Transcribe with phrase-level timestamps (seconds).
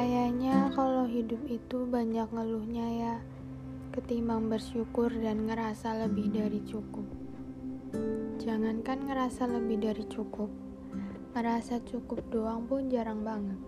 [0.00, 3.14] Kayaknya kalau hidup itu banyak ngeluhnya ya,
[3.92, 7.04] ketimbang bersyukur dan ngerasa lebih dari cukup.
[8.40, 10.48] Jangankan ngerasa lebih dari cukup,
[11.36, 13.60] ngerasa cukup doang pun jarang banget.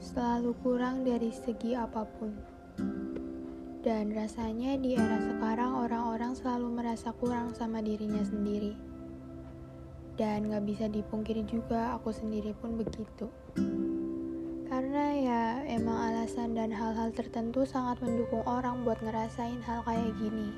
[0.00, 2.32] Selalu kurang dari segi apa pun.
[3.84, 8.72] Dan rasanya di era sekarang orang-orang selalu merasa kurang sama dirinya sendiri.
[10.16, 13.28] Dan gak bisa dipungkiri juga aku sendiri pun begitu.
[14.92, 20.52] Karena ya emang alasan dan hal-hal tertentu sangat mendukung orang buat ngerasain hal kayak gini.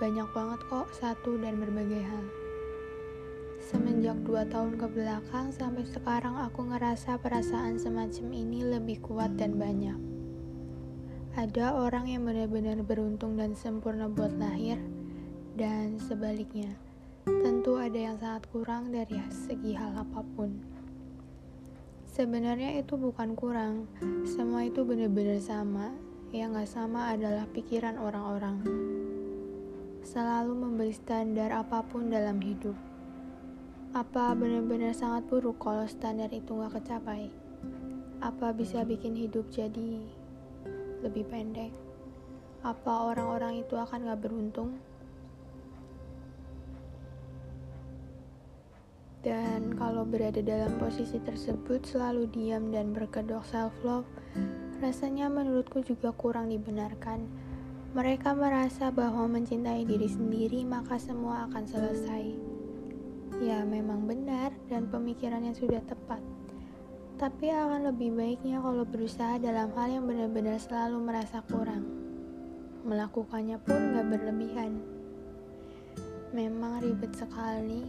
[0.00, 2.24] Banyak banget kok satu dan berbagai hal.
[3.60, 9.60] Semenjak dua tahun ke belakang sampai sekarang aku ngerasa perasaan semacam ini lebih kuat dan
[9.60, 10.00] banyak.
[11.36, 14.80] Ada orang yang benar-benar beruntung dan sempurna buat lahir,
[15.60, 16.72] dan sebaliknya,
[17.28, 20.79] tentu ada yang sangat kurang dari segi hal apa pun.
[22.10, 23.86] Sebenarnya itu bukan kurang,
[24.26, 25.94] semua itu benar-benar sama.
[26.34, 28.66] Yang gak sama adalah pikiran orang-orang.
[30.02, 32.74] Selalu memberi standar apa pun dalam hidup.
[33.94, 37.30] Apa benar-benar sangat buruk kalau standar itu gak kecapai?
[38.18, 40.02] Apa bisa bikin hidup jadi
[41.06, 41.70] lebih pendek?
[42.66, 44.82] Apa orang-orang itu akan gak beruntung?
[49.20, 54.08] Dan kalau berada dalam posisi tersebut selalu diam dan berkedok self-love,
[54.80, 57.28] rasanya menurutku juga kurang dibenarkan.
[57.92, 62.24] Mereka merasa bahwa mencintai diri sendiri maka semua akan selesai.
[63.44, 66.24] Ya memang benar dan pemikirannya sudah tepat.
[67.20, 71.84] Tapi akan lebih baiknya kalau berusaha dalam hal yang benar-benar selalu merasa kurang.
[72.88, 74.80] Melakukannya pun gak berlebihan.
[76.32, 77.84] Memang ribet sekali,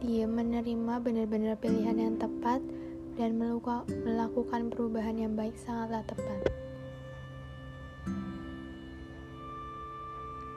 [0.00, 2.64] dia menerima benar-benar pilihan yang tepat
[3.20, 6.40] dan melakukan perubahan yang baik sangatlah tepat.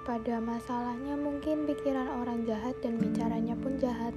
[0.08, 4.16] Pada masalahnya mungkin pikiran orang jahat dan bicaranya pun jahat.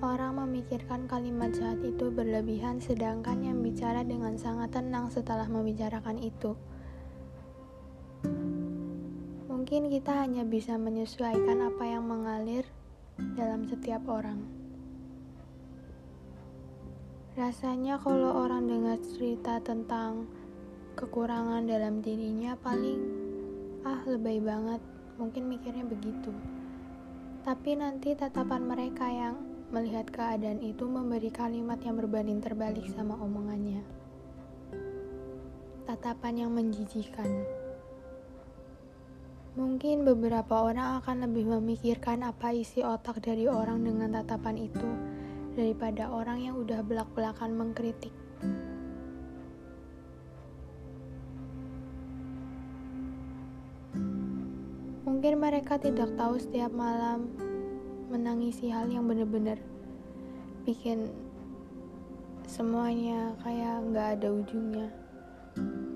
[0.00, 6.52] Orang memikirkan kalimat jahat itu berlebihan sedangkan yang bicara dengan sangat tenang setelah membicarakan itu.
[9.48, 12.68] Mungkin kita hanya bisa menyesuaikan apa yang mengalir
[13.38, 14.42] dalam setiap orang.
[17.34, 20.30] Rasanya kalau orang dengar cerita tentang
[20.94, 23.02] kekurangan dalam dirinya paling
[23.82, 24.78] ah lebay banget,
[25.18, 26.30] mungkin mikirnya begitu.
[27.42, 29.34] Tapi nanti tatapan mereka yang
[29.74, 33.82] melihat keadaan itu memberi kalimat yang berbanding terbalik sama omongannya.
[35.84, 37.63] Tatapan yang menjijikan.
[39.54, 44.90] Mungkin beberapa orang akan lebih memikirkan apa isi otak dari orang dengan tatapan itu
[45.54, 48.10] daripada orang yang udah belak-belakan mengkritik.
[55.06, 57.30] Mungkin mereka tidak tahu setiap malam
[58.10, 59.62] menangisi hal yang benar-benar
[60.66, 61.14] bikin
[62.50, 64.90] semuanya kayak nggak ada ujungnya.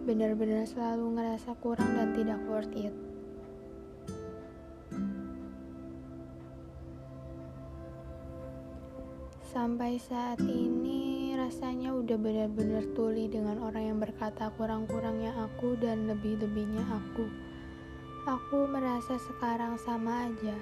[0.06, 3.07] Benar-benar selalu ngerasa kurang dan tidak worth it.
[9.48, 16.84] Sampai saat ini rasanya udah benar-benar tuli dengan orang yang berkata kurang-kurangnya aku dan lebih-lebihnya
[16.84, 17.24] aku.
[18.28, 20.52] Aku merasa sekarang sama aja,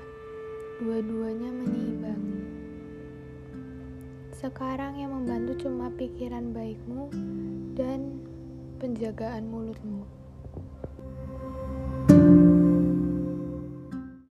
[0.79, 2.43] dua-duanya menyeimbangi.
[4.31, 7.11] Sekarang yang membantu cuma pikiran baikmu
[7.75, 8.23] dan
[8.79, 10.07] penjagaan mulutmu.